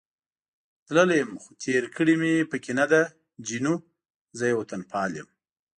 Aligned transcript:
تللی 0.85 1.15
یم، 1.21 1.31
خو 1.41 1.49
تېر 1.61 1.83
کړې 1.95 2.13
مې 2.21 2.33
پکې 2.51 2.73
نه 2.79 2.85
ده، 2.91 3.01
جینو: 3.47 3.75
زه 4.37 4.43
یو 4.51 4.57
وطنپال 4.61 5.11
یم. 5.19 5.29